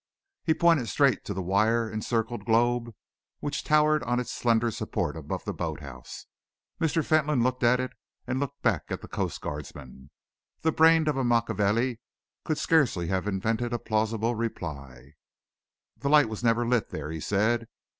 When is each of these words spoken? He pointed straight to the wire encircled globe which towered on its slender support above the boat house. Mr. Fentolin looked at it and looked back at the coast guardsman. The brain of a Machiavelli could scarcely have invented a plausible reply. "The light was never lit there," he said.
He 0.43 0.55
pointed 0.55 0.87
straight 0.89 1.23
to 1.25 1.33
the 1.35 1.43
wire 1.43 1.87
encircled 1.87 2.43
globe 2.43 2.95
which 3.39 3.63
towered 3.63 4.01
on 4.01 4.19
its 4.19 4.31
slender 4.31 4.71
support 4.71 5.15
above 5.15 5.45
the 5.45 5.53
boat 5.53 5.81
house. 5.81 6.25
Mr. 6.79 7.05
Fentolin 7.05 7.43
looked 7.43 7.61
at 7.63 7.79
it 7.79 7.91
and 8.25 8.39
looked 8.39 8.63
back 8.63 8.85
at 8.89 9.01
the 9.01 9.07
coast 9.07 9.41
guardsman. 9.41 10.09
The 10.61 10.71
brain 10.71 11.07
of 11.07 11.17
a 11.17 11.23
Machiavelli 11.23 11.99
could 12.43 12.57
scarcely 12.57 13.09
have 13.09 13.27
invented 13.27 13.73
a 13.73 13.77
plausible 13.77 14.33
reply. 14.33 15.11
"The 15.97 16.09
light 16.09 16.29
was 16.29 16.43
never 16.43 16.65
lit 16.67 16.89
there," 16.89 17.11
he 17.11 17.19
said. 17.19 17.67